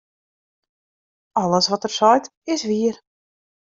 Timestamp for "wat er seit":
1.71-2.25